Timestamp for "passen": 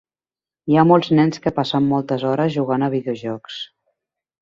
1.59-1.87